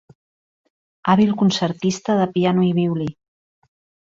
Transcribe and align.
Hàbil 1.13 1.33
concertista 1.41 2.17
de 2.23 2.27
piano 2.39 2.65
i 2.71 2.73
violí. 2.81 3.09